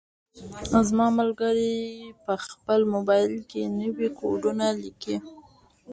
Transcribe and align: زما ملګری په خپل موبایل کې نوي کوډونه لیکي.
زما 0.87 1.07
ملګری 1.19 1.75
په 2.25 2.33
خپل 2.47 2.79
موبایل 2.93 3.33
کې 3.49 3.61
نوي 3.79 4.07
کوډونه 4.19 4.67
لیکي. 4.81 5.15